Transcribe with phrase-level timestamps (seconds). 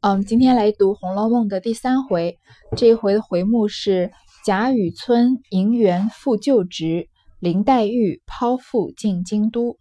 [0.00, 2.38] 嗯，今天来读《红楼梦》的第三回，
[2.76, 4.12] 这一回的回目是
[4.44, 7.08] 贾雨村银元复旧职，
[7.40, 9.76] 林黛玉抛腹进京都。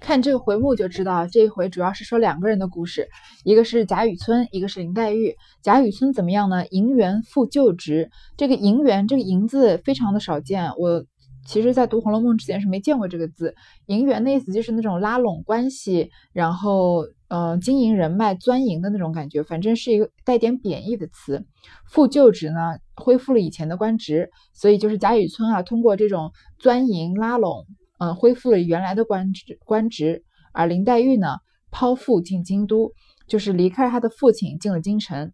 [0.00, 3.08] 看这个回目就知道，这一回主要是说两个人的故事，
[3.44, 5.36] 一个是贾雨村，一个是林黛玉。
[5.62, 6.66] 贾雨村怎么样呢？
[6.66, 11.04] 银元复旧职，这个银元这个银字非常的少见，我。
[11.46, 13.54] 其实，在读《红楼梦》之前是没见过这个字。
[13.84, 17.04] 银元的意思就是那种拉拢关系，然后，
[17.34, 21.44] 呃，经营人脉、钻营的那种感觉，反正是一个带点贬义的词。
[21.90, 26.30] 复旧职呢，恢复了以前的官职，所以就是贾雨村啊，通过这种
[26.60, 27.66] 钻营拉拢，
[27.98, 29.58] 嗯，恢复了原来的官职。
[29.64, 30.22] 官职。
[30.52, 31.38] 而林黛玉呢，
[31.72, 32.92] 抛腹进京都，
[33.26, 35.32] 就是离开他的父亲，进了京城。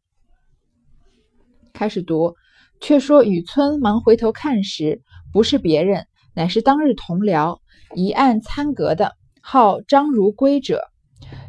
[1.75, 2.35] 开始读，
[2.80, 5.03] 却说雨村忙回头看时。
[5.35, 7.59] 不是别人，乃是当日同僚
[7.95, 10.90] 一案参阁的号张如圭者。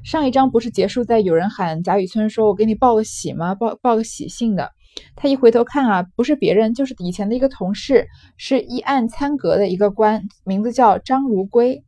[0.04, 3.54] 上一章不是结束在有人喊贾雨村说：“我给你报个喜吗？
[3.54, 4.72] 报报个喜信的。”
[5.16, 11.84] 他一回头看啊，不是别人，就是以前的一个同事，是一案参阁的一个官，名字叫张如圭。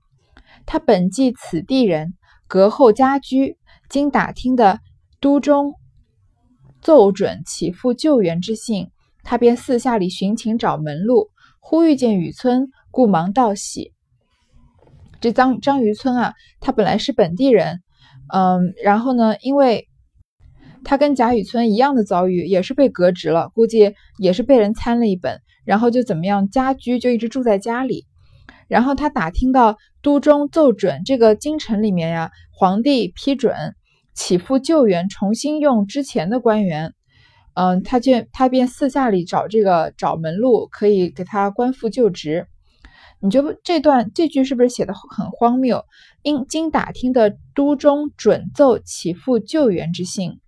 [0.66, 2.14] 他本即此地人，
[2.48, 3.58] 阁后家居。
[3.90, 4.80] 经打听的
[5.20, 5.76] 都中
[6.82, 8.90] 奏准起复救援之信，
[9.24, 11.30] 他便四下里寻情找门路。
[11.60, 13.92] 忽遇见雨村，故忙道喜。
[15.22, 17.83] 这张张雨村啊，他本来是本地人，
[18.32, 19.88] 嗯，然后呢，因为
[20.84, 28.06] 他跟贾雨村一样的遭遇，也是被革职了，估计也是被人参了一本，然后就怎么样，家居就一直住在家里。
[28.68, 33.56] 然后他打听到都中奏准，这个京城里面呀，皇帝批准
[34.14, 36.94] 起复救援，重新用之前的官员。
[37.56, 42.48] 嗯，他就他便私下里找这个找门路，可以给他官复旧职。
[43.20, 45.86] 你觉得这段这句是不是写的很荒谬？
[46.24, 50.40] 因经打听的都中准奏起复救援之信，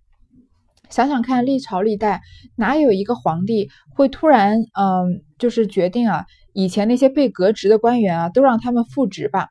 [0.88, 2.22] 想想看，历朝历代
[2.56, 6.24] 哪有一个皇帝会突然嗯，就是决定啊，
[6.54, 9.48] 以前那些被革职的官员啊，都让他们复职吧？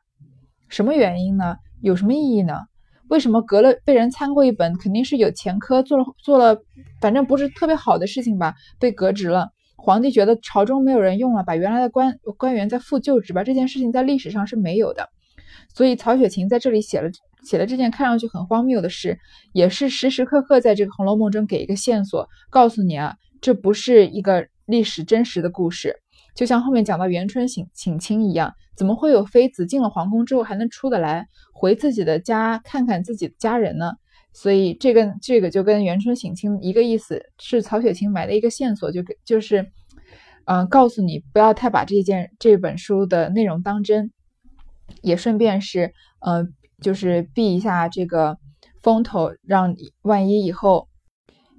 [0.68, 1.56] 什么原因呢？
[1.80, 2.62] 有什么意义呢？
[3.08, 6.60] 为什么革了被人参过一本，肯定是有前科，做了做了，
[7.00, 8.54] 反正不是特别好的事情吧？
[8.80, 13.44] 被革职了，皇帝觉得朝中没有人用了，把原来的官官员再复旧职吧。
[13.44, 15.08] 这件事情在历史上是没有的，
[15.74, 17.10] 所以曹雪芹在这里写了
[17.44, 19.18] 写了这件看上去很荒谬的事，
[19.52, 25.96] 也是时时刻刻在这个《红楼梦》中给一个线索，告诉你啊，这不是一个历史真实的故事。
[26.34, 33.92] 就像后面讲到元春省省亲一样，怎么会有妃子进了皇宫之后还能出得来，回自己的家看看自己的家人呢？
[34.34, 39.66] 所以这个这个就跟元春省亲一个意思，是曹雪芹埋的一个线索，就就是，
[40.44, 44.10] 嗯，告诉你不要太把这件这本书的内容当真，
[45.02, 48.36] 也顺便是，嗯，就是避一下这个
[48.82, 50.88] 风头，让万一以后。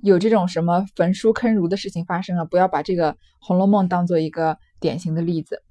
[0.04, 5.64] 有这种什么焚书坑儒的事情发生了，不要把这个《红楼梦》当做一个典型的例子。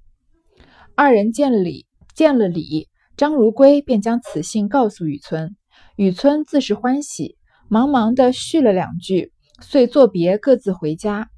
[0.95, 5.55] 二人见礼，见了礼，张如圭便将此信告诉雨村，
[5.95, 7.37] 雨村自是欢喜，
[7.69, 9.31] 忙忙的续了两句，
[9.61, 11.29] 遂作别，各自回家。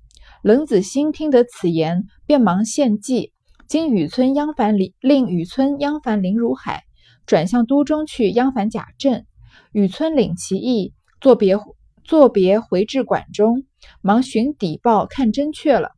[0.41, 3.33] 冷子兴听得此言，便忙献计，
[3.69, 6.85] 经雨村央烦林，令雨村央烦林如海，
[7.27, 9.25] 转向都中去央烦贾政。
[9.71, 11.55] 雨村领其意，作别。
[12.03, 13.65] 作别回至馆中，
[14.01, 15.91] 忙寻底报看真确了。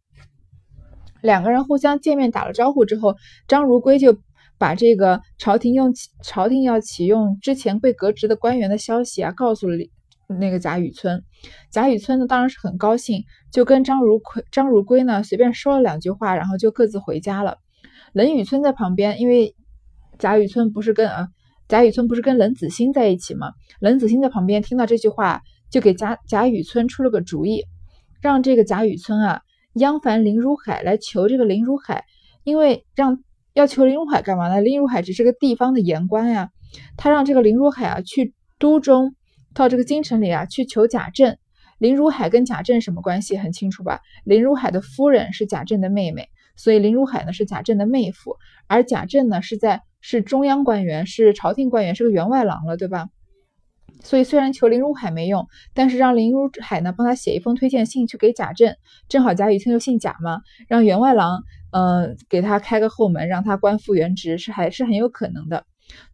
[1.22, 3.16] 两个人互相见面打了招呼之后，
[3.48, 4.18] 张如圭就
[4.58, 9.78] 把这个朝廷用朝廷要启用之前被革职的官员的消息啊，告诉了
[10.38, 11.24] 那个贾雨村。
[11.72, 17.58] 贾雨村呢，当然是很高兴，就跟张如圭张如圭呢随便说了两句话，然后就各自回家了。
[18.14, 19.56] 冷雨村在旁边，因为
[20.20, 21.28] 贾雨村不是跟啊
[21.68, 23.52] 贾雨村不是跟冷子兴在一起吗？
[23.80, 25.42] 冷子兴在旁边听到这句话。
[25.72, 27.64] 就给贾贾雨村出了个主意，
[28.22, 29.42] 让这个贾雨村啊
[29.76, 32.04] 央烦林如海来求这个林如海，
[32.44, 34.60] 因为让要求林如海干嘛呢？
[34.60, 36.50] 林如海只是个地方的言官呀，
[36.98, 39.16] 他让这个林如海啊去都中，
[39.54, 41.38] 到这个京城里啊去求贾政。
[41.78, 43.38] 林如海跟贾政什么关系？
[43.38, 44.02] 很清楚吧？
[44.24, 48.38] 林如海的夫人是贾政的妹妹，所以林如海呢是贾政的妹夫，
[48.68, 53.08] 而贾政呢是在是中央官员，是朝廷官员，是个员外郎了，对吧？
[54.04, 58.76] 所以虽然求林如海没用，但是让林如海呢帮他写一封推荐信去给贾政，
[59.10, 65.66] 正好贾雨村又姓贾嘛，让员外郎嗯给他开个后门，让他官复原职是还是很有可能的。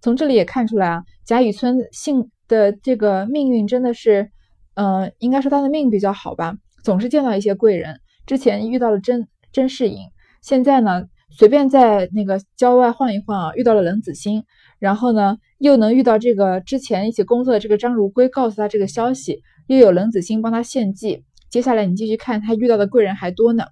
[0.01, 4.31] 从这里也看出来啊，贾雨村姓的这个命运真的是，
[4.75, 7.99] 嗯，应该说他的命比较好吧，总是见到一些贵人。
[8.25, 9.99] 之前遇到了甄甄士隐，
[10.41, 14.43] 现在呢随便在那个郊外晃一晃啊，遇到了冷子兴，
[14.79, 21.23] 然后呢又能遇到这个之前一起工作的这个张如圭，告诉他这个消息，又有冷子兴帮他献计。
[21.49, 23.65] 接下来你继续看，他遇到的贵人还多呢。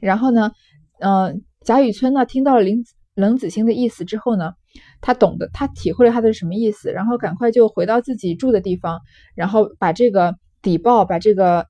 [0.00, 0.52] 然后呢，
[1.00, 2.84] 嗯，贾雨村呢听到了林
[3.14, 4.52] 冷子兴的意思之后呢，
[5.00, 9.00] 他懂得，他体会了他的什么意思，然后赶快就回到自己住的地方，
[9.34, 11.66] 然后把这个底报，把这个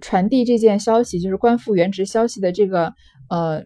[0.00, 2.92] 传递这件消息，就是官复原职消息的这个
[3.28, 3.64] 呃。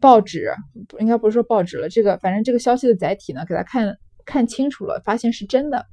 [0.00, 0.52] 报纸
[0.98, 5.86] 应该不是说报纸了，这个反正这个消息的载体呢，给他看看清楚了，发现是真的。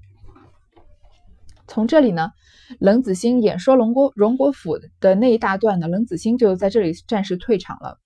[1.65, 2.31] 从这里呢，
[2.77, 7.99] 冷子兴演说荣国荣国府的那一大段呢，冷子兴就在这里暂时退场了。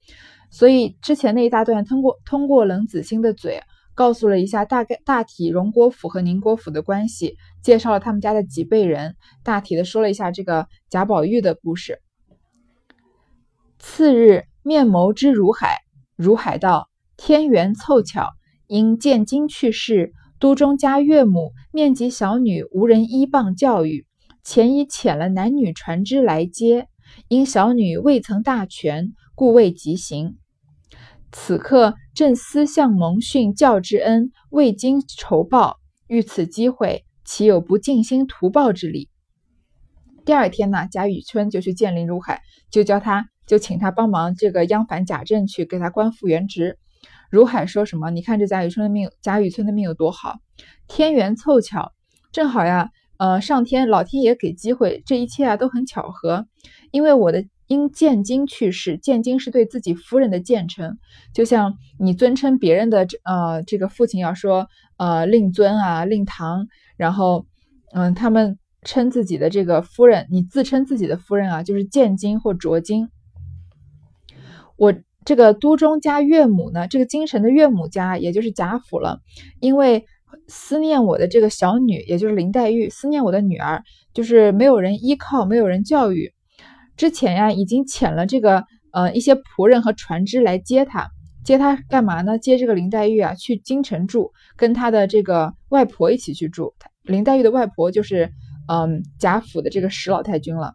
[0.55, 3.61] 所以之前那一大段通过通过冷子兴的嘴，
[3.93, 11.99] 告诉了一下大概大体荣国府和宁国府的关系，介绍了他们家的几辈人，大体的说了一下这个贾宝玉的故事。
[13.79, 15.79] 次日面谋之如海。
[16.15, 16.87] 如海道，
[17.17, 18.29] 天缘凑巧，
[18.67, 24.05] 因见京去世，都中家岳母面及小女无人依傍教育，
[24.41, 26.87] 前已遣了男女船只来接，
[27.27, 30.37] 因小女未曾大全，故未及行。
[31.37, 39.09] 此刻正思向蒙训教之恩，未经酬报，遇此机会，岂有不尽心图报之理？
[40.23, 42.41] 第二天呢，贾雨村就去见林如海，
[42.71, 43.27] 就教他。
[43.45, 46.79] 就请他帮忙这个央反贾政去给他官复原职。
[47.29, 48.09] 如海说什么？
[48.11, 50.37] 你看这贾雨村的命，贾雨村的命有多好？
[50.87, 51.91] 天缘凑巧，
[52.31, 56.47] 正好呀，呃，上天老天爷给机会，这一切啊都很巧合。
[56.91, 60.97] 因为我的因建京去世，建京是对自己夫人的建称，
[61.33, 64.67] 就像你尊称别人的呃这个父亲要说
[64.97, 66.67] 呃令尊啊令堂，
[66.97, 67.45] 然后
[67.93, 73.09] 嗯他们称自己的这个夫人，你自称自己的夫人啊就是建京或卓京。
[74.77, 74.93] 我
[75.25, 79.21] 这个都中家岳母呢，这个京城的岳母家，也就是贾府了，
[79.59, 80.05] 因为
[80.47, 83.81] 思念我的这个小女，也就是林黛玉，思念我的女儿，
[84.13, 86.34] 就是没有人依靠，没有人教育。
[86.97, 91.09] 之前呀，已经遣了这个呃一些仆人和船只来接她，
[91.43, 92.37] 接她干嘛呢？
[92.37, 96.73] 接这个林黛玉啊去京城住，跟她的这个外婆一起去住。
[97.03, 98.31] 林黛玉的外婆就是
[98.67, 100.73] 嗯贾府的这个史老太君了。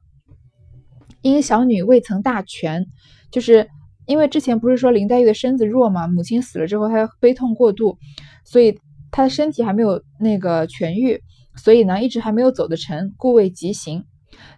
[1.23, 2.87] 因小女未曾大全，
[3.31, 3.69] 就是。
[4.07, 7.97] 因为之前不是说林黛玉的身子弱嘛，母亲死了之后她悲痛过度，
[8.45, 8.77] 所以
[9.13, 11.23] 她的身体还没有那个痊愈，
[11.55, 14.05] 所以呢一直还没有走得成，故未急行。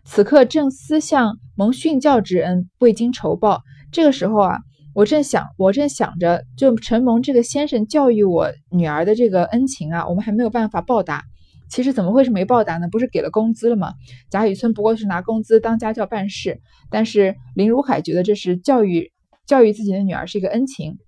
[0.04, 3.62] 此刻正思向蒙训教之恩，未经酬报。
[3.90, 4.58] 这个时候啊，
[4.94, 11.22] 我正想，我正想着，就承蒙这个先生教育我女儿的这个恩情啊，我们还没有办法报答。
[11.68, 12.88] 其实怎么会是没报答呢？
[12.88, 13.94] 不是给了工资了吗？
[14.30, 16.60] 贾雨村不过是拿工资当家教办事，
[16.90, 19.10] 但是林如海觉得这是教育。
[19.44, 20.98] 教育自己的女儿是一个恩情，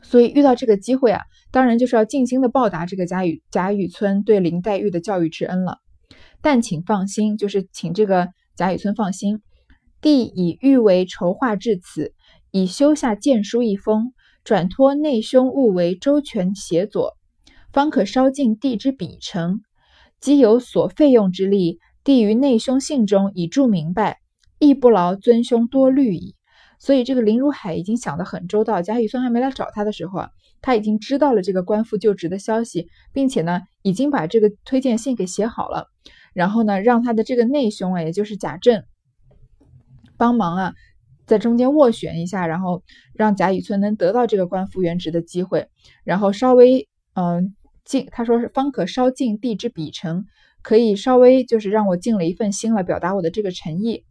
[0.00, 5.78] 所以遇到这个机会啊，当然就是要尽心的报答这个贾雨贾雨村对林黛玉的教育之恩了。
[6.42, 9.40] 但请放心，就是请这个贾雨村放心，
[10.00, 12.12] 弟已欲为筹划至此，
[12.50, 14.12] 已修下荐书一封，
[14.44, 17.12] 转托内兄务为周全协佐，
[17.72, 19.60] 方可稍尽弟之笔成。
[20.20, 24.18] 既有所费用之力，弟于内兄信中已注明白，
[24.58, 26.34] 亦不劳尊兄多虑矣。
[26.78, 30.30] 所以这个林如海已经想得很周到，贾雨村还没来找他的时候啊，
[30.60, 35.86] 他已经知道了这个官复就职的消息，并且呢，已经把这个推荐信给写好了，
[36.32, 38.84] 然后呢，让他的这个内兄啊，也就是贾政
[40.16, 40.74] 帮忙啊，
[41.26, 42.82] 在中间斡旋一下，然后
[43.14, 45.68] 让贾雨村能得到这个官复原职的机会，
[46.04, 50.24] 然后稍微嗯尽，他说是方可稍尽地之比成，
[50.62, 54.04] 可以稍微就是让我尽了一份心了，表达我的这个诚意。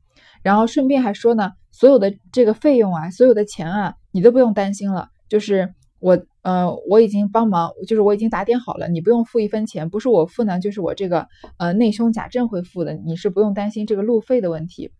[0.43, 5.09] 然后顺便还说呢，所有的这个费用啊，所有的钱啊，你都不用担心了。
[5.29, 14.91] 就是我，呃，我已经帮忙，就是我已经打点好了，你不用付一分钱，不是我付呢，就是我这个呃内兄贾政会付的，你是不用担心这个路费的问题。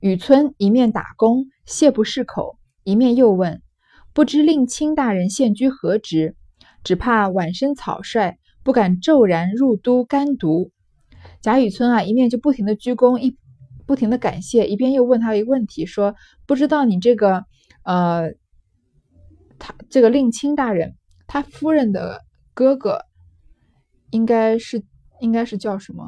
[0.00, 3.60] 雨村一面打工谢不释口，一面又问
[4.14, 6.36] ：“不知令卿大人现居何职？
[6.84, 10.70] 只怕晚生草率，不敢骤然入都干读。”
[11.42, 13.36] 贾雨村啊，一面就不停的鞠躬一。
[13.86, 16.14] 不停的感谢，一边又问他一个问题，说
[16.46, 17.46] ：“不知道你这个，
[17.84, 18.34] 呃，
[19.58, 20.94] 他这个令卿大人，
[21.26, 22.20] 他夫人的
[22.54, 23.00] 哥哥，
[24.10, 24.82] 应该是
[25.20, 26.04] 应该是叫什么？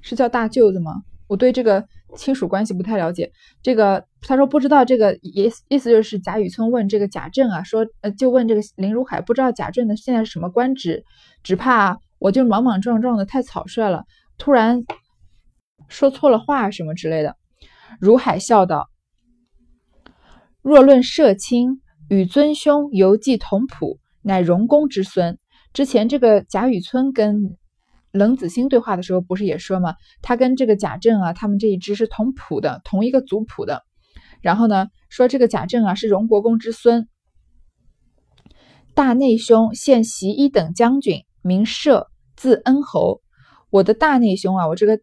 [0.00, 1.02] 是叫大舅子吗？
[1.28, 3.30] 我对这个亲属关系不太了解。
[3.62, 11.04] 这个他说不知道，这个意意思就是贾雨村问这个贾政啊，说呃，就问这个林如海，不知道贾政的现在是什么官职，
[11.44, 14.04] 只怕我就莽莽撞撞的太草率了。”
[14.38, 14.82] 突然
[15.88, 17.36] 说错了话什么之类的，
[18.00, 18.89] 如海笑道
[20.62, 25.38] ：“若论社亲，与尊兄犹记同谱，乃荣公之孙。
[25.72, 27.56] 之前这个贾雨村跟
[28.12, 29.94] 冷子兴对话的时候，不是也说吗？
[30.20, 33.84] 他跟这个贾政啊，他们这一支是同谱的，同一个族谱的。
[34.42, 37.08] 然后呢，说这个贾政啊是荣国公之孙。
[38.94, 43.22] 大内兄现袭一等将军，名射，字恩侯。
[43.70, 45.00] 我的大内兄啊，我这个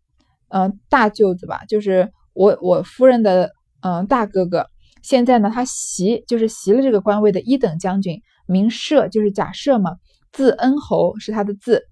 [0.50, 4.68] 嗯大舅子吧，就是我我夫人的嗯大哥哥。
[5.02, 9.98] 现在呢，他袭就是袭了这个官位的一等将军，名射，就是贾赦嘛，
[10.32, 11.84] 字恩侯是他的字。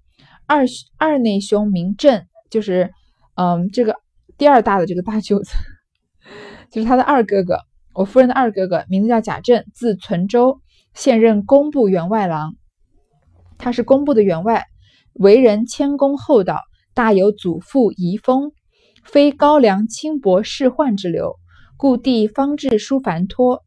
[0.48, 0.66] 二
[0.98, 2.92] 二内兄名震，就是
[3.36, 3.96] 嗯这个
[4.38, 5.52] 第二大的这个大舅子，
[6.70, 7.60] 就是他的二哥哥，
[7.94, 10.62] 我夫人的二哥哥，名字叫贾政，字存周。
[10.94, 12.54] 现任工部员外郎，
[13.58, 14.64] 他是工部的员外，
[15.12, 16.62] 为人谦恭厚道，
[16.94, 18.54] 大有祖父遗风，
[19.04, 21.36] 非高粱轻薄世宦之流，
[21.78, 23.64] 故地方志书繁托。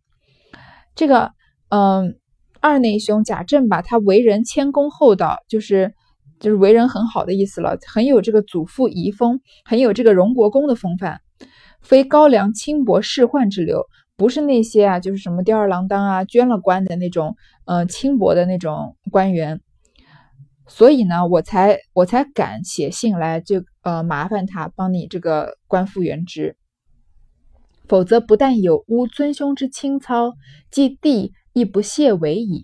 [0.94, 1.32] 这个，
[1.68, 2.18] 嗯，
[2.60, 5.94] 二内兄贾政吧，他为人谦恭厚道，就是
[6.40, 11.20] 就是为人很好的意思了，很有这个祖父遗风，很有这个荣国公的风范，
[11.82, 13.84] 非高粱轻薄世宦之流。
[14.16, 17.36] 不是那些啊，就是什么吊儿郎当啊、捐了官的那种，
[17.66, 19.60] 呃，轻薄的那种官员。
[20.66, 26.56] 所以呢，我才我才敢写信来，就呃麻烦他帮你这个官复原职。
[27.88, 30.34] 否则不但有污尊兄之清操，
[30.70, 32.62] 即弟亦不屑为矣。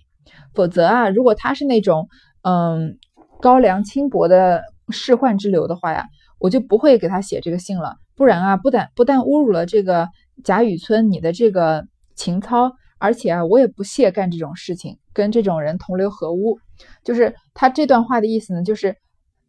[0.55, 2.09] 否则啊，如果他是那种
[2.43, 2.99] 嗯
[3.41, 6.07] 高粱轻薄的仕宦之流的话呀，
[6.39, 7.97] 我就不会给他写这个信了。
[8.15, 10.09] 不然啊，不但不但侮辱了这个。
[10.43, 16.59] 贾雨村，你的这个情操，而且啊，我也不屑干这种事情，跟这种人同流合污。
[17.05, 18.97] 就是他这段话的意思呢，就是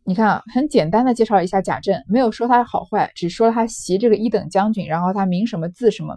[0.05, 6.15] 你看啊，很简单的介绍一下贾政，没有说他好坏，只说了他袭这个一等将军，然后他名什么字什么，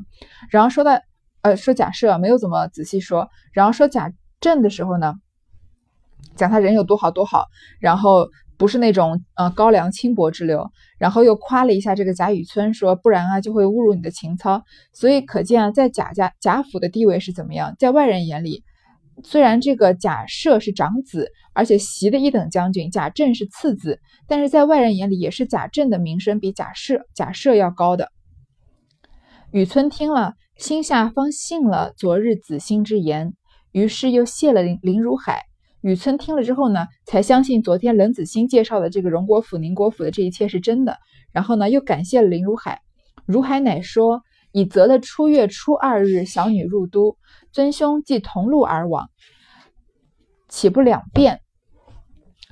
[0.50, 1.00] 然后说到
[1.42, 5.14] 呃说贾赦没有怎么仔细说，然后说贾政的时候呢，
[6.36, 7.46] 讲他人有多好多好，
[7.80, 8.28] 然后。
[8.58, 14.64] 不是那种呃高粱轻薄之流，然后又夸了一下这个贾雨村，说不然啊就会侮辱你的情操。
[14.92, 17.76] 所以可见啊，在贾家贾府的地位是怎么样？
[17.78, 18.64] 在外人眼里，
[19.24, 28.10] 虽然这个贾赦是长子，而且袭的一等将军，贾政是次子，但是在外人眼里也是贾政的名声比贾赦贾赦要高的。
[29.50, 33.34] 雨村听了，心下方信了昨日子兴之言，
[33.72, 35.42] 于是又谢了林林如海。
[35.80, 40.98] 雨村听了之后呢，才相信昨天冷子兴介绍的这个荣国府、宁国府的这一切是真的。
[41.32, 42.80] 然后呢，又感谢了林如海。
[43.26, 44.22] 如海乃说
[44.58, 47.16] ：“以择的初月初二日，小女入都，
[47.52, 49.08] 尊兄即同路而往，
[50.48, 51.40] 岂不两便？”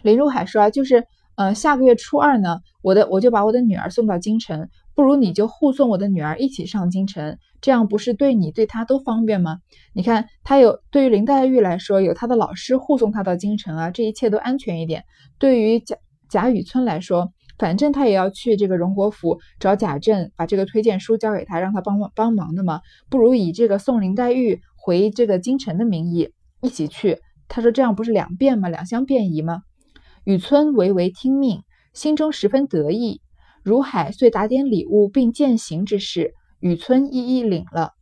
[0.04, 4.68] 林如海说啊，就是，呃，下个月初二呢，我的我就把我的女儿送到京城。
[4.94, 9.58] 不如你就护送我的女儿一起上京城，这样不是对你对她都方便吗？
[9.92, 15.04] 你看，他有对于林黛玉来说，有他的老师护送她到京城啊，这一切都安全一点。
[15.38, 15.96] 对于贾
[16.30, 22.80] 贾雨村来说，反正他也要去这个荣国府找贾政，把这个推荐书交给他，让他帮忙帮忙的嘛。
[23.08, 27.18] 不如以这个送林黛玉回这个京城的名义一起去。
[27.48, 28.68] 他说这样不是两便吗？
[28.68, 29.62] 两相便宜吗？
[30.24, 31.62] 雨村唯唯听命，
[31.94, 33.20] 心中十分得意。
[33.62, 37.92] 如海遂打点礼物并饯行之事，雨村一一领了。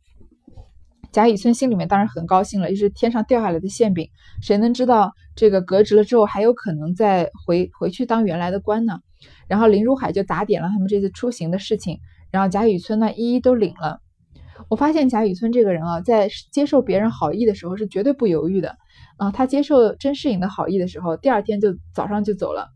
[1.11, 4.09] 贾雨村心里面当然很高兴了，就是天上掉下来的馅饼。
[4.41, 8.99] 谁能知道这个革职了之后还有可能再回回去当原来的官呢？
[9.47, 11.99] 然后林如海就打点了他们这次出行的事情，
[12.31, 13.99] 然后贾雨村呢一一都领了。
[14.69, 18.77] 我发现贾雨村这个人啊，在接受别人好意的时候是绝对不犹豫的
[19.17, 19.31] 啊。
[19.31, 22.69] 他接受甄士隐的好意的时候，第二天就早上就走了。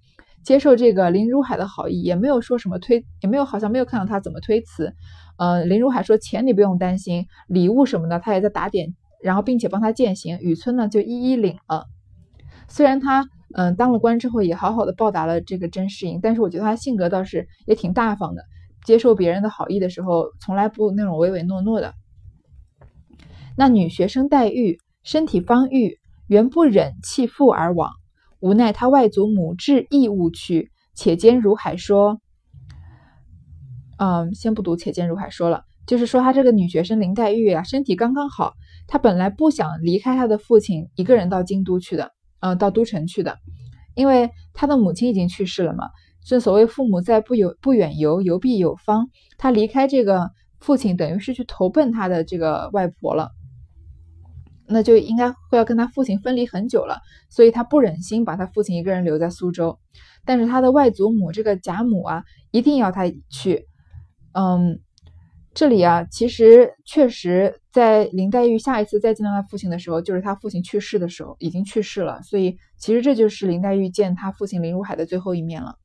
[0.43, 4.93] 接受这个林如海的好意，也没有说什么推，也没有好像没有看到他怎么推辞。
[5.37, 10.37] 呃，林如海说钱你不用担心，礼物什么的他也在打点，然后并且帮他践行。
[10.39, 11.85] 雨村呢就一一领了。
[12.67, 18.43] 虽然他嗯当了官之后也好好的报答了这个甄士隐，但是我觉得他性格倒是也挺大方的，
[18.85, 21.93] 接受别人的好意的时候从来不那种唯唯诺诺的。
[23.57, 27.91] 那女学生黛玉身体方愈，原不忍弃父而往。
[28.39, 32.21] 无奈他外祖母至义务去，且兼如海说，
[33.97, 38.53] 嗯，先不读且兼如海说了，就是说他这个女学生林黛玉啊，身体刚刚好，
[38.87, 43.37] 她本来不想离开她的父亲，一个人到京都去的，嗯，到都城去的，
[43.95, 45.89] 因为他的母亲已经去世了嘛。
[46.25, 49.09] 正所谓父母在，不有不远游，游必有方。
[49.37, 50.29] 他离开这个
[50.59, 53.31] 父亲，等于是去投奔他的这个外婆了。
[54.67, 56.99] 那就应该会要跟他父亲分离很久了，
[57.31, 59.79] 所以他不忍心把他父亲一个人留在苏州。
[60.25, 63.65] 但是他的外祖母这个贾母啊，一定要他去。
[64.33, 64.79] 嗯，
[65.59, 72.21] 这里啊，其实确实在林黛玉下一次再见到她父亲的时候，就是她父亲去世的时候，已经去世了。
[72.21, 75.75] 所以其实这就是林黛玉见她父亲林如海的最后一面了。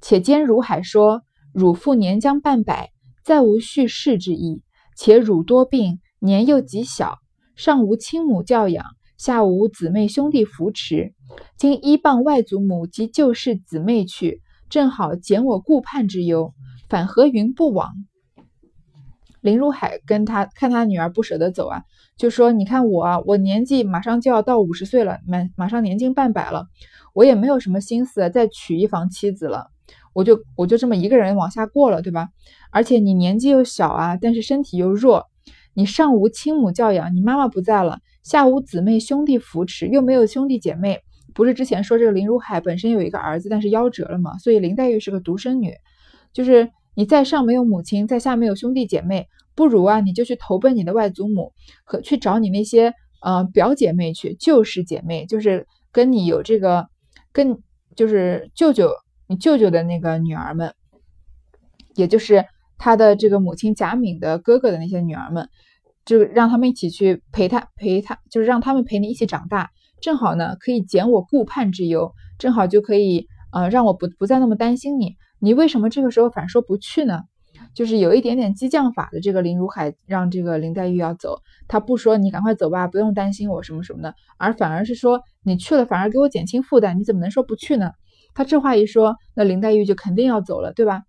[0.00, 1.20] 且兼如海说
[1.52, 4.62] ：“汝父年将半百，再无续世之意。
[4.96, 7.18] 且汝多病，年又极小，
[7.56, 8.86] 上无亲母教养，
[9.18, 11.12] 下无姊妹兄弟扶持。
[11.58, 16.54] 今依傍外祖母及旧世姊妹去，正好减我顾盼之忧。
[16.88, 17.90] 反何云不往？”
[19.46, 21.82] 林如海跟他看他女儿不舍得走啊，
[22.16, 26.66] 就说：“你看我啊，我年纪马上就要到五十岁了，马马上年近半百了，
[27.14, 29.68] 我也没有什么心思再娶一房妻子了，
[30.12, 32.28] 我就我就这么一个人往下过了，对吧？
[32.72, 35.26] 而且你年纪又小啊，但是身体又弱，
[35.74, 41.00] 你上无亲母教养，你妈妈不在了，下无姊妹兄弟扶持，又没有兄弟姐妹。
[41.34, 45.74] 不是之前说这个林如海本身有一个儿子，但是夭折了嘛，所以林黛玉是个独生女，
[46.32, 56.88] 就是你在上没有母亲，在下没有兄弟姐妹。”不如啊，你就去投奔你的外祖母，和去找你那些呃表姐妹去，旧时姐妹，就是跟你有这个，
[57.32, 57.58] 跟
[57.94, 58.90] 就是舅舅，
[59.26, 60.74] 你舅舅的那个女儿们，
[61.94, 62.44] 也就是
[62.76, 65.48] 他的这个母亲贾敏的哥哥的那些女儿们，
[66.04, 69.70] 就让他们一起去陪他，陪他，就是让他们陪你一起长大，
[70.02, 77.22] 正好呢可以减我顾盼之忧，正好就可以呃让我不不再那么担心你，你为什么这个时候反说不去呢？
[77.74, 87.92] 就是有一点点激将法的这个林如海让这个林黛玉要走，他不说你赶快走吧，不用担心我什么什么的，而反而是说你去了反而给我减轻负担，你怎么能说不去呢？
[88.34, 91.02] 他这话一说，那林黛玉就肯定要走了，对吧？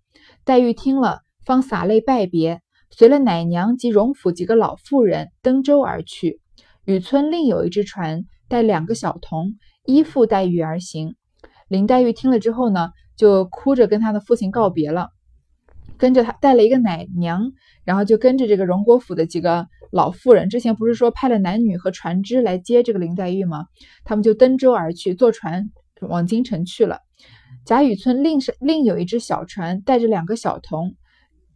[0.44, 6.40] 黛玉听了，方洒泪拜别，随了奶娘及荣府几个老妇人登舟而去。
[6.86, 11.14] 雨村另有一只船，带两个小童依附黛玉而行。
[11.68, 15.10] 林黛玉听了之后呢，就哭着跟他的父亲告别了。
[15.98, 17.50] 跟着他带了一个奶娘，
[17.84, 20.48] 然后就跟着这个荣国府的几个老妇人。
[20.48, 23.66] 之前不是说派了男女和船只来接这个林黛玉吗？
[24.04, 25.70] 他们就登舟而去，坐船
[26.00, 27.00] 往京城去了。
[27.64, 30.94] 贾雨村另是另有一只小船，带着两个小童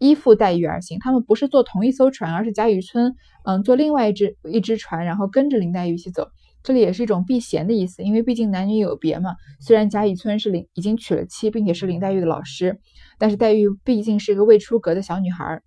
[0.00, 0.98] 依附黛玉而行。
[0.98, 6.28] 他们不是坐同一艘船，而是贾雨村嗯坐另外一只一只船，然后跟着林黛玉一起走。
[6.62, 9.34] 这里也是一种避嫌的意思，因为毕竟男女有别嘛。
[9.60, 12.78] 虽然贾雨村是林已经娶了妻，并且是林黛玉的老师。
[13.18, 15.60] 但是黛玉毕竟是一个未出阁的小女孩，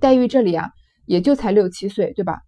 [0.00, 0.70] 黛玉这里啊
[1.06, 2.40] 也就才六七岁，对吧？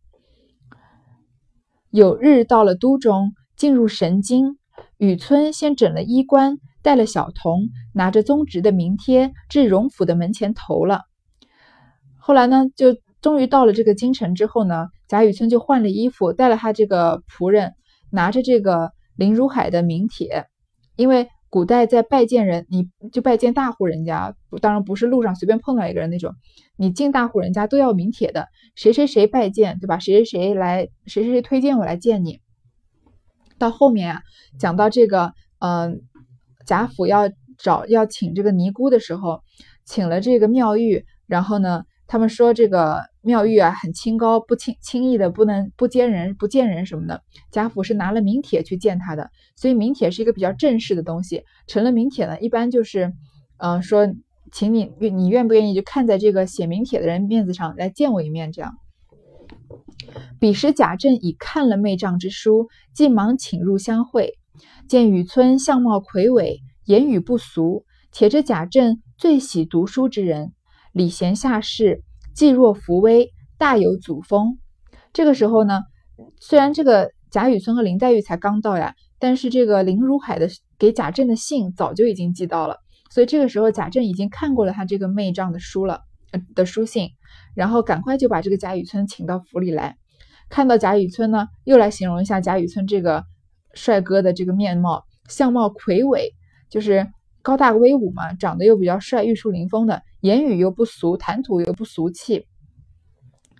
[1.90, 4.58] 有日到了都中，进入神经，
[4.98, 11.02] 雨村先整了衣冠，带了小童，拿着宗侄的名帖至荣府的门前投了。
[12.18, 17.74] 后来呢，就终于到了这个京城之后呢，贾雨村就换了衣服，带了他这个仆人，
[18.11, 20.46] 拿着这个林如海的名帖，
[20.96, 21.29] 因为。
[21.50, 26.35] 古代在拜见人，你就拜见大户人家，当然不是路上随便碰到一个人那种。
[26.77, 30.00] 你进大户人家都要名帖的，谁谁谁拜见，对吧？
[30.00, 32.40] 谁谁谁来，谁谁谁推荐我来见你。
[33.57, 34.22] 到后面啊，
[34.59, 36.00] 讲到这个，嗯，
[36.66, 39.40] 贾府要找要请这个尼姑的时候，
[39.85, 43.02] 请了这个妙玉，然后呢，他们说这个。
[43.26, 47.22] 妙玉啊，很清高，不轻轻易的不能不见人，不见人什么的。
[47.50, 51.42] 贾府是拿了名帖去见他的，所以名帖是一个比较正式的东西。
[51.66, 53.14] 成了名帖呢，一般就是，
[53.56, 54.06] 嗯，说，
[54.52, 58.74] 请你你愿不愿意就看在这个写名帖的人面子上来见我一面，这样。
[60.38, 64.34] 彼时贾政已看了媚丈之书，即忙请入相会，
[64.86, 70.52] 见雨村相貌魁伟，言语不俗，且这贾政最喜读书之人，
[70.94, 72.02] 礼贤下士。
[72.35, 74.59] 既若扶危，大有祖风。
[75.12, 75.83] 这个时候呢，
[76.40, 82.78] 虽然这个贾雨村和林黛玉才刚到呀，但是这个林如海的给贾政的信早就已经寄到了，
[83.11, 86.00] 所以这个时候贾政已经看过了他这个妹丈的书了，
[86.33, 87.11] 呃的书信，
[87.54, 89.96] 然后赶快就把这个贾雨村请到府里来。
[90.48, 93.24] 看到贾雨村呢，又来形容一下贾雨村这个
[93.74, 96.35] 帅哥的这个面貌，相貌魁伟，
[96.68, 97.09] 就是
[97.42, 100.02] 高大威武嘛，长得又比较帅，玉树临风的。
[100.24, 102.46] 言语又不俗，谈吐又不俗气。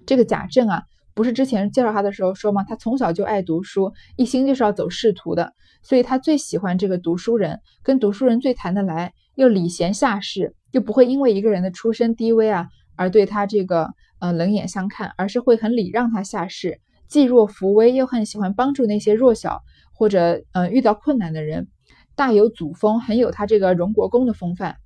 [0.07, 2.65] 这个贾政啊，不是之前介绍他的时候说吗？
[2.67, 19.61] 他从小就爱读书，一心就是要走仕途的，所以他最喜欢这个读书人，跟读书人最谈得来，又礼贤下士，又不会因为一个人的出身低微啊而对他这个呃冷眼相看，而是会很礼让他下士，济弱扶危，又很喜欢帮助那些弱小
[19.93, 21.69] 或者呃遇到困难的人，
[22.17, 24.79] 大有祖风，很有他这个荣国公的风范。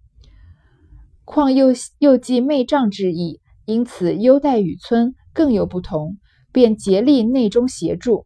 [1.28, 6.16] 况又又记媚丈之意，因此优待雨村更有不同，
[6.52, 8.24] 便竭力内中协助。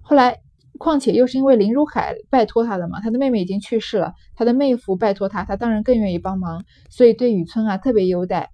[0.00, 0.38] 后来，
[0.78, 8.48] 况且又是因为林如海拜托他的嘛，他的妹妹已经去世了，他的妹夫拜托他，他当然更愿意帮忙，所以对雨村啊特别优待。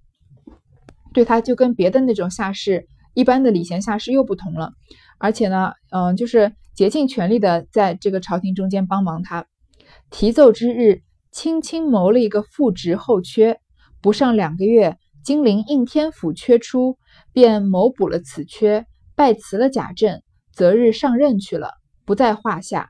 [1.13, 4.73] 对他就跟别的那种下士一般的礼贤下士又不同了，
[5.17, 9.45] 而且呢，嗯，就是竭尽全力的在这个朝廷中间帮忙他。
[10.09, 13.59] 提奏之日，轻轻谋了一个副职后缺，
[14.01, 16.97] 不上两个月，金陵应天府缺出，
[17.31, 20.21] 便谋补了此缺，拜辞了贾政，
[20.53, 21.71] 择日上任去了，
[22.05, 22.89] 不在话下。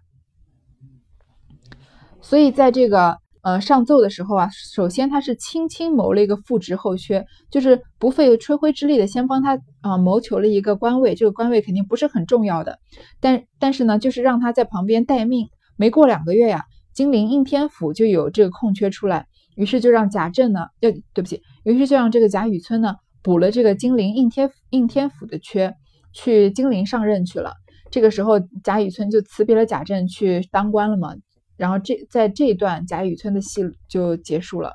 [2.19, 12.79] 所以在这个呃上奏的时候啊，首先他是轻轻谋了一个副职后缺，就是不费吹灰之力的先帮他啊谋求了一个官位，这个官位肯定不是很重要的，
[13.19, 15.47] 但但是呢，就是让他在旁边待命。
[15.77, 16.65] 没过两个月呀。
[16.93, 25.73] 金陵应天府就有这个空缺出来，于是就让贾政呢，要对不起，于是就让这个贾雨村呢补了这个金陵应天府应天府的缺，
[26.13, 27.53] 去金陵上任去了。
[27.89, 31.15] 这个时候贾雨村就辞别了贾政去当官了嘛。
[31.57, 34.73] 然后这在这一段贾雨村的戏就结束了。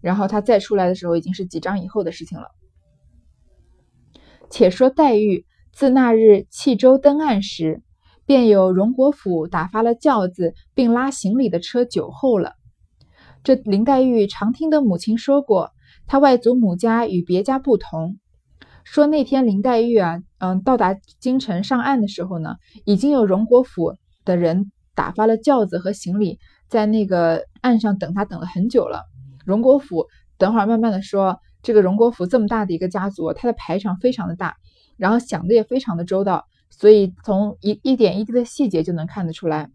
[0.00, 2.46] 然后他再出来的时候已经是几章以后的事情了。
[4.50, 7.82] 且说黛玉自那日弃舟登岸时。
[8.30, 12.52] 便有荣国府打发了轿子，并拉行李的车酒后了。
[13.42, 15.72] 这林黛玉常听得母亲说过，
[16.06, 18.18] 她外祖母家与别家不同。
[18.84, 26.38] 说那天林黛玉啊，嗯，到达京城上岸的时候呢，已经有荣国府的人打发了轿子和行李，
[26.68, 29.06] 在那个岸上等她，等了很久了。
[29.44, 30.06] 荣国府
[30.38, 34.54] 等会儿慢慢的说，这个荣国府这么大的一个家族，他的排场非常的大，
[34.96, 36.46] 然后想的也非常的周到。
[36.70, 39.70] 所以从一一点一滴的细节就能看得出来，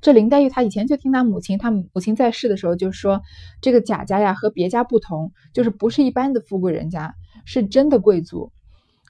[0.00, 3.20] 这林黛玉她以前就听她母亲，她母亲在世的时候就说，
[3.60, 8.52] 这个贾家呀和别家不同，就是不是一般的富贵人家，是真的贵族。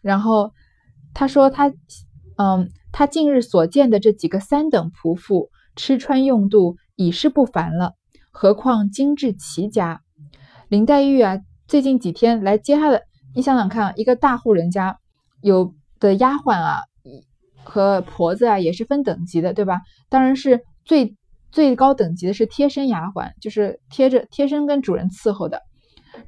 [0.02, 0.50] 然后
[1.14, 1.72] 她说她，
[2.36, 7.94] 嗯，她近日所见的这几个三等仆妇，吃穿用度已是不凡了，
[8.32, 10.00] 何况精致齐家。
[10.68, 11.38] 林黛玉啊，
[11.68, 13.02] 最近几天来接她的，
[13.36, 14.98] 你想想看，一个大户人家
[15.42, 15.75] 有。
[15.98, 16.80] 的丫鬟啊，
[17.64, 19.80] 和婆子啊，也是分等级的，对吧？
[20.08, 21.16] 当然是最
[21.50, 25.62] 最高等级的是贴身丫鬟，就是贴着贴身跟主人伺候的。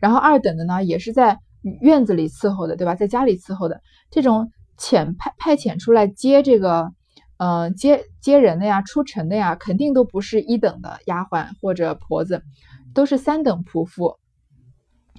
[0.00, 1.38] 然后二等的呢，也是在
[1.80, 2.94] 院子里伺候的，对吧？
[2.94, 3.80] 在家里伺候的。
[4.10, 6.90] 这种遣派派遣出来接这个，
[7.36, 12.42] 呃，接接人的呀，出城的呀，肯定都不是一等的丫鬟或者婆子，
[12.94, 14.16] 都是三等仆妇。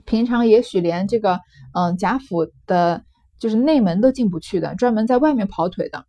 [0.06, 1.40] 平常也许连这个，
[1.74, 3.04] 嗯，贾府的。
[3.40, 6.06] 就是内门都进不去的，专门在外面跑腿的。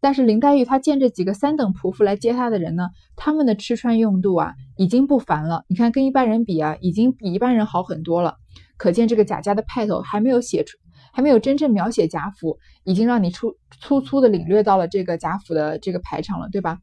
[0.00, 5.64] 但是林黛玉她见这几个三等仆妇来接她的人呢，他们的吃穿用度啊，已经不凡了。
[5.66, 8.36] 你看跟一般人比啊，已经比一般人好很多了。
[8.76, 10.76] 可见这个贾家的派头还没有写出，
[11.12, 16.78] 还没有真正描写贾府，已经让你粗粗粗的领略到了这个贾府的这个排场了，对吧？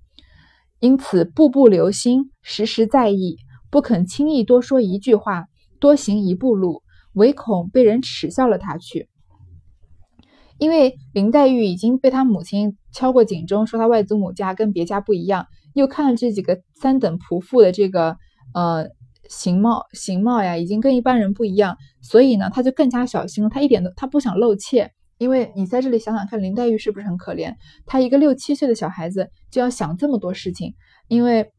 [0.80, 3.38] 因此步步留心，时时在意，
[3.70, 5.46] 不肯轻易多说一句话，
[5.80, 6.82] 多行一步路，
[7.14, 9.11] 唯恐被人耻笑了他去。
[10.62, 18.16] 因为林黛玉已经被她母亲敲过警钟，说她外祖母家跟别家不一样，又看了这几个三等仆妇的这个
[18.54, 18.88] 呃
[19.28, 23.50] 形貌形貌呀，已经跟一般人不一样，所以呢，她就更加小心了。
[23.50, 27.56] 她一点都她不想露怯，因为你在这里想想看，林黛玉是不是很可怜？
[27.88, 30.76] 她一个六七岁的小孩子就要想这么多事情，
[31.08, 31.52] 因为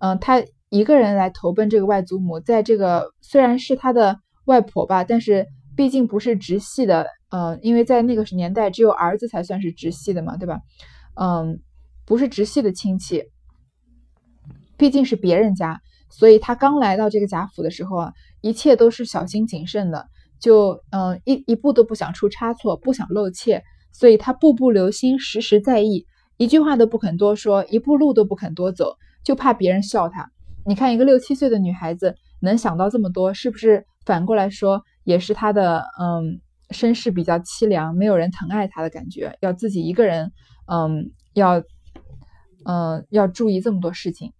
[0.00, 7.06] 嗯，她一个人来投奔这个外祖母，在这个虽然是她的外婆吧，但是毕竟不是直系的。
[7.30, 10.60] 嗯，因为在那个年代，只有儿子才算是直系的嘛，对吧？
[11.14, 11.60] 嗯，
[12.04, 13.24] 不是直系的亲戚，
[14.76, 20.08] 毕竟是别人家，所以他刚来到这个贾府的时候啊，一切都是小心谨慎的，
[20.40, 23.62] 就嗯一一步都不想出差错，不想露怯，
[23.92, 30.28] 所以他步步留心，时时在意，一句话都不肯多说，一步路都不肯多走，就怕别人笑他。
[30.66, 36.40] 你看，一个六七岁的女孩子能想到这么多，是不是反过来说也是她的嗯？
[36.70, 40.32] 身世比较凄凉，没有人疼爱他的感觉，要自己一个人，
[40.66, 41.62] 嗯，要，
[42.64, 44.32] 嗯，要注意这么多事情。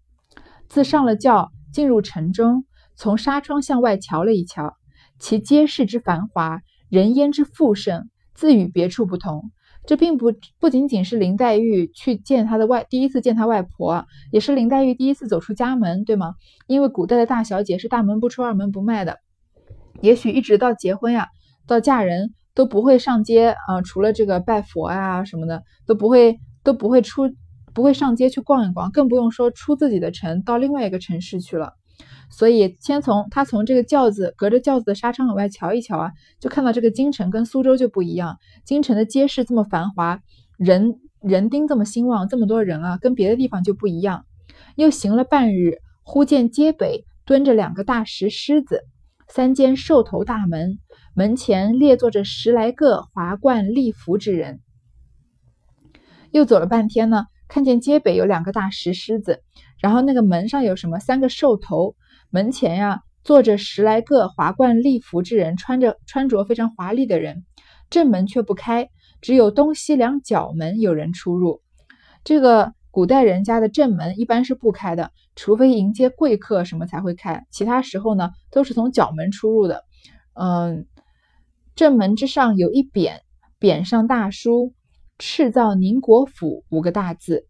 [0.68, 2.64] 自上了轿，进入城中，
[2.94, 4.76] 从纱窗向外瞧了一瞧，
[5.18, 9.50] 其街市之繁华，人烟之富盛，自与别处不同。
[9.86, 16.34] 这并不不仅仅是林黛玉去见她的外第一次见她外婆，也是林黛玉第一次走出家门，对吗？
[16.68, 19.18] 因为古代的大小姐是大门不出二门不迈的，
[20.00, 21.28] 也许一直到结婚呀。
[21.66, 27.30] 到嫁人都不会上街啊，除了这个拜佛啊什么的，都不会都不会出，
[27.74, 31.74] 不会上街去逛一逛，更不用说出自己的城到另外一个城市去了。
[32.30, 38.38] 所以先从他从这个轿子隔着轿子的纱窗往外瞧一瞧啊，就看到这个京城跟苏州就不一样。
[38.64, 40.20] 京城的街市这么繁华，
[40.56, 44.24] 人人丁这么兴旺，这么多人啊，跟别的地方就不一样。
[44.76, 48.80] 又行了半日，忽见街北蹲着两个大石狮子。
[49.28, 50.78] 三间兽头大门，
[51.20, 54.60] 门前列坐着十来个华冠丽服之人。
[56.30, 59.42] 又走了半天呢，看见街北有两个大石狮子，
[59.82, 61.94] 然后那个门上有什么三个兽头，
[62.30, 67.44] 门前呀坐着十来个华冠丽服之人，穿着穿着非常华丽的人，
[67.90, 68.88] 正门却不开，
[69.20, 71.60] 只有东西两角门有人出入。
[72.24, 79.84] 这个古代人家的正门一般是不开的，除非迎接贵客什么才会开，其他时候呢都是从角门出入的。
[80.32, 80.86] 嗯，
[81.74, 83.20] 正门之上有一匾，
[83.58, 84.74] 匾上大书。
[85.22, 87.46] 赤造宁国府五个大字，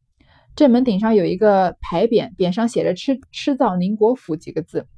[0.56, 4.88] 正门顶上有一个牌匾，匾上写着“赤赤造宁国府”几个字。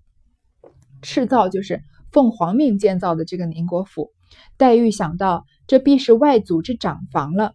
[1.02, 4.10] 赤造就是奉皇命建造的这个宁国府。
[4.56, 7.52] 黛玉想到，这必是外祖之长房了。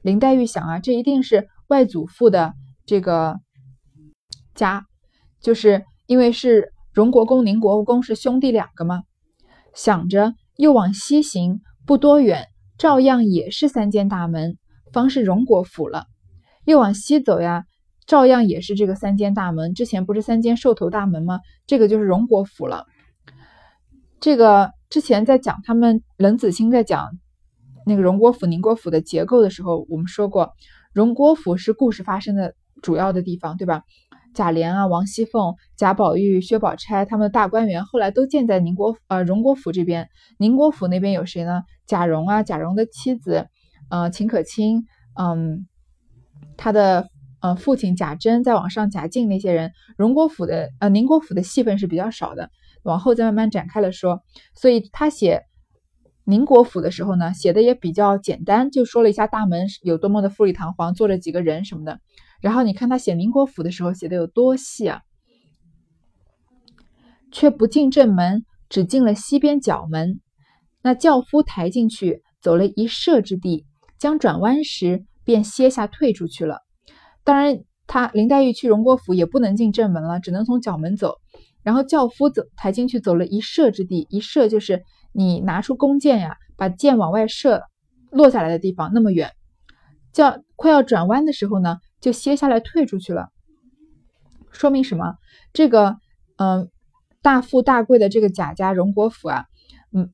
[0.00, 2.54] 林黛玉想啊，这一定是外祖父的
[2.86, 3.40] 这个
[4.54, 4.86] 家，
[5.42, 9.02] 就是因为是荣国公、宁国公是兄弟两个嘛。
[9.74, 12.46] 想着又往西行，不多远。
[12.76, 14.58] 照样也是三间大门，
[14.92, 16.06] 方是荣国府了。
[16.64, 17.66] 又往西走呀，
[18.06, 19.74] 照样也是这个三间大门。
[19.74, 21.38] 之前不是三间兽头大门吗？
[21.66, 22.86] 这个就是荣国府了。
[24.20, 27.10] 这个之前在讲他们冷子兴在讲
[27.86, 30.52] 那个荣国府、宁国府的结构的时候，我们说过，
[30.92, 33.82] 荣国府是故事发生的主要的地方，对吧？
[34.34, 40.08] 贾琏啊、王熙凤、贾宝玉、薛宝钗他们的大观园后来都建在宁国呃荣国府这边。
[40.38, 41.62] 宁国府那边有谁呢？
[41.86, 43.46] 贾蓉啊，贾蓉的妻子，
[43.88, 44.84] 呃，秦可卿，
[45.18, 45.66] 嗯，
[46.56, 47.08] 他的
[47.40, 49.72] 呃父亲贾珍，再往上贾敬那些人。
[49.96, 52.50] 荣国府的呃宁国府的戏份是比较少的，
[52.82, 54.22] 往后再慢慢展开了说。
[54.54, 55.42] 所以他写
[56.24, 62.00] 宁国府的时候呢，写的也比较简单，就说了一下大门有多么的富丽堂皇，坐着几个人什么的。
[62.44, 65.00] 然后你看他写宁国府的时候写的有多细啊，
[67.32, 70.20] 却不进正门，只进了西边角门。
[70.82, 73.64] 那轿夫抬进去，走了一射之地，
[73.98, 76.58] 将转弯时，便歇下退出去了。
[77.24, 81.14] 当然，他林黛玉去荣国府也不能进正门了，只能从角门走。
[81.62, 87.62] 然后轿夫走抬进去，走了一射之地，一射就是你拿出弓箭呀，把箭往外射，
[88.10, 89.30] 落下来的地方那么远。
[90.12, 91.78] 叫快要转弯的时候呢。
[92.04, 93.30] 就歇下来退出去了，
[94.50, 95.14] 说明什么？
[95.54, 95.96] 这个，
[96.36, 96.68] 嗯，
[97.22, 99.46] 大富大贵的这个贾家荣国府啊，
[99.90, 100.10] 嗯，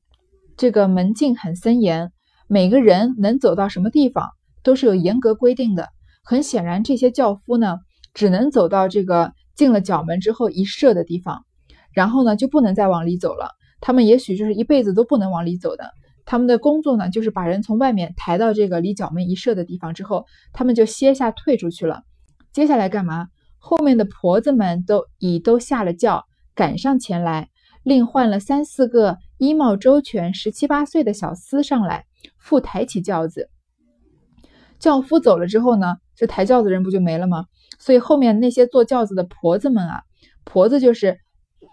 [0.55, 2.13] 这个门禁很森严，
[2.47, 4.29] 每个人能走到什么地方
[4.63, 5.89] 都是有严格规定的。
[6.23, 7.79] 很显然，这些轿夫呢，
[8.13, 11.43] 只能走到这个进了角门之后一射的地方，
[11.91, 13.49] 然后呢就不能再往里走了。
[13.81, 15.91] 他们也许就是一辈子都不能往里走的。
[16.25, 22.03] 他们的工作呢，就是把人从外面抬到这个离角门一射的地方之后，他们就歇下退出去了。
[22.53, 23.27] 接下来干嘛？
[23.57, 27.49] 后面的婆子们都已都下了轿，赶上前来，
[27.83, 32.05] 另换了三四个衣帽周全、十七八岁的小厮上来，
[32.37, 33.49] 复抬起轿子。
[34.79, 37.45] 轿夫走了之后呢，这抬轿子人不就没了吗？
[37.79, 40.01] 所以后面那些坐轿子的婆子们啊，
[40.43, 41.19] 婆子就是。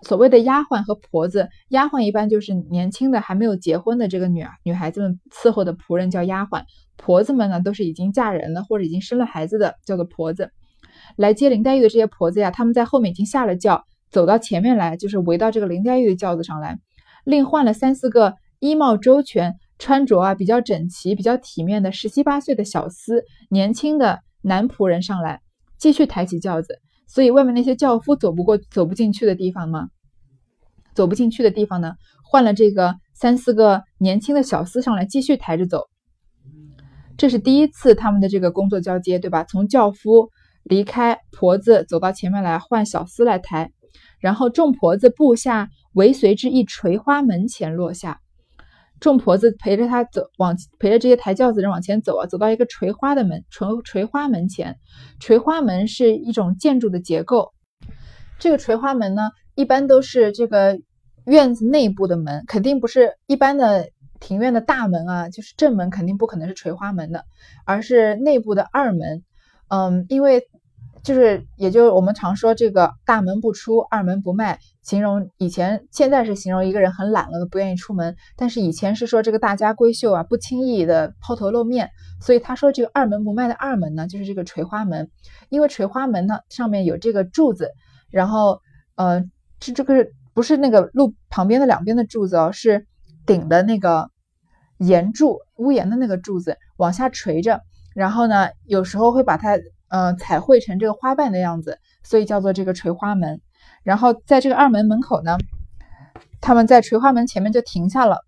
[0.03, 6.63] 所谓的丫鬟和婆子，丫鬟一般就是年轻的还没有结婚的这个女女孩子们伺候的仆人叫丫鬟，
[6.97, 10.53] 婆子们呢都是已经嫁人了或者已经生了孩子的，叫做婆子。
[11.17, 16.79] 来接林黛玉的这些婆子呀，他们在后面已经下了轿，走到前面来，就是围到这个林黛玉的轿子上来，
[17.25, 25.41] 另换了三四个衣帽周全、穿着啊比较整齐、比较体面的十七八岁的小厮，年轻的男仆人上来，
[25.77, 26.81] 继续抬起轿子。
[27.09, 29.89] 所以外面那些轿夫走不过、走不进去的地方吗？
[30.95, 35.87] 走不进去的地方呢，换了这个三四个年轻的小厮上来继续抬着走。
[37.17, 39.43] 这是第一次他们的这个工作交接，对吧？
[39.45, 40.31] 从轿夫
[40.65, 43.73] 离开，婆子走到前面来换小厮来抬，
[44.21, 48.21] 然后众婆子步下，尾随之一垂花门前落下。
[49.01, 54.77] 众婆子陪着他走，往陪着这些抬轿子人往前走啊，走到一个垂花的门，垂垂花门前。
[55.21, 57.53] 垂花门是一种建筑的结构。
[58.39, 60.79] 这个垂花门呢，一般都是这个
[61.25, 67.25] 院子内部的门，肯定不是一般的庭院的大门啊，就是正门，肯定不可能是垂花门的，
[67.65, 69.23] 而是内部的二门。
[69.69, 70.49] 嗯，因为。
[71.09, 78.15] 就是，也就是我们常说这个大门不出，二门不迈，形容以前，现在是形容一个人很懒了，不愿意出门。
[78.37, 81.89] 但是以前是说这个大家闺秀啊，不轻易的抛头露面。
[82.21, 85.11] 所以他说这个二门不迈的二门呢，就是这个垂花门。
[85.49, 87.71] 因为垂花门呢上面有这个柱子，
[88.11, 88.61] 然后
[88.97, 89.25] 呃
[89.61, 92.87] 这这个不是那个路旁边的两边的柱子哦，是
[93.25, 94.11] 顶的那个
[94.77, 97.63] 檐柱，屋檐的那个柱子往下垂着，
[97.95, 99.59] 然后呢有时候会把它。
[99.89, 103.41] 嗯，彩绘成这个花瓣的样子，所以叫做这个垂花门。
[103.83, 105.37] 然后在这个二门门口呢，
[106.41, 108.19] 他们在垂花门前面就停下了。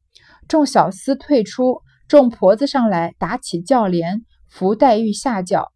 [0.48, 5.70] 众小厮退出，众婆子上来打起轿帘，扶黛玉下轿。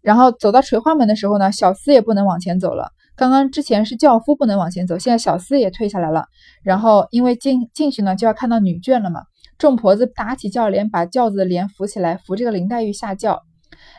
[0.00, 2.90] 然后走到垂花门的时候呢，小厮也不能往前走了。
[3.16, 6.24] 刚刚之前是轿夫不能往前走，现在小厮也退下来了。
[6.62, 9.20] 然后因为进进去呢，就要看到女眷了嘛。
[9.58, 13.42] 众婆子打起轿帘，把轿子的帘扶起来，扶这个林黛玉下轿。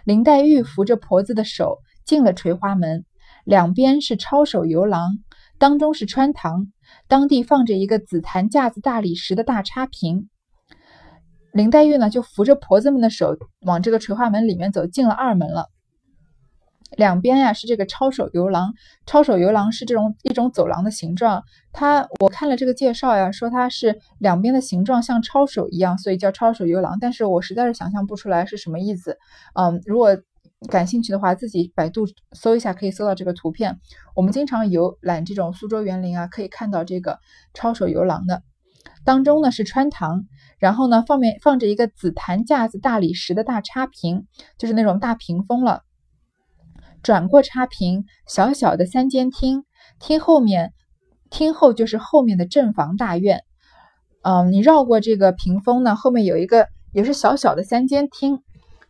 [0.04, 3.06] 林黛玉扶着婆子的手进了垂花门，
[3.46, 5.20] 两边是抄手游廊，
[5.58, 6.68] 当中是穿堂，
[7.08, 10.30] 当地放着一个紫檀架子大理石的大插屏。
[11.54, 15.68] 林黛玉呢，就扶着婆子们的手往这个垂花门里面走，进了二门了。
[16.98, 18.74] 两边呀是这个抄手游廊，
[19.06, 21.44] 抄手游廊是这种一种走廊的形状。
[21.72, 26.98] 它我看了这个介绍呀，说它是两边的形状像抄手一样，所以叫抄手游廊。
[27.00, 29.18] 但是我实在是想象不出来是什么意思。
[29.56, 30.18] 嗯，如果
[30.70, 33.80] 感兴趣的话，自己百度搜一下，可以搜到这个图片。
[34.16, 37.20] 我们经常游览这种苏州园林啊，可以看到这个
[37.54, 38.44] 抄手游廊的。
[39.04, 40.26] 当中呢是穿堂，
[40.60, 44.28] 然后呢放面放着一个紫檀架子大理石的大插屏，
[44.60, 45.84] 就是那种大屏风了。
[47.04, 49.64] 转过插屏，小小的三间厅，
[50.00, 50.74] 厅后面，
[51.30, 53.44] 厅后就是后面的正房大院。
[54.22, 58.44] 嗯，你绕过这个屏风呢，后面有一个也是小小的三间厅，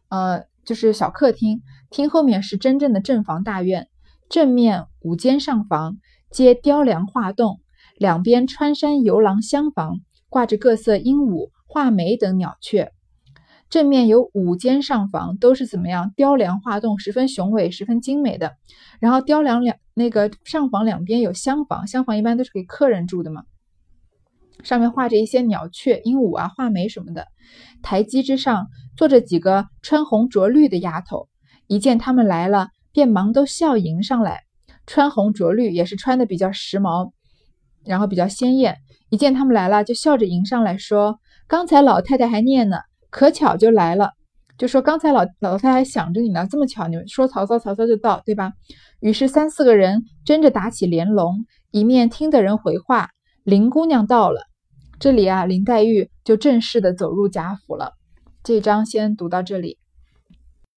[0.10, 1.62] 呃，就是小客厅。
[1.90, 3.88] 厅后面是真正的正房大院，
[4.30, 5.98] 正面五间上房，
[6.30, 7.60] 皆雕梁画栋，
[7.98, 12.92] 两边穿山游廊厢房，挂着各色鹦鹉、画眉等鸟雀。
[13.72, 18.58] 正面有五间上房，都是怎么样雕梁画栋，十分雄伟，十分精美的。
[19.00, 23.44] 然后雕梁两那个上房两边有厢房，厢房一般都是给客人住的嘛。
[24.62, 27.28] 上面画着一些鸟雀、鹦鹉啊、画眉什么的。
[27.82, 31.30] 台基之上坐着几个穿红着绿的丫头，
[31.68, 34.42] 一见他们来了，便忙都笑迎上来。
[34.86, 37.12] 穿红着绿也是穿的比较时髦，
[37.86, 38.80] 然后比较鲜艳。
[39.10, 42.80] 一见他们来了，就笑着迎上来说：“刚才老太太还念呢。”
[43.12, 44.10] 可巧就来了，
[44.58, 48.54] 就说刚才老老太太想着你呢，这么巧，你们说曹操，曹操就到，对吧？
[49.02, 53.10] 于是三四个人争着打起连龙，一面听的人回话，
[53.44, 54.48] 林姑娘到了。
[55.00, 57.94] 这里啊，林黛玉就正式的走入贾府了。
[58.44, 59.78] 这章先读到这里。